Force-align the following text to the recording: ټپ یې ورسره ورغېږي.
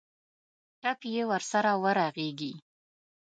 ټپ 0.81 0.99
یې 1.13 1.23
ورسره 1.31 1.71
ورغېږي. 1.83 2.53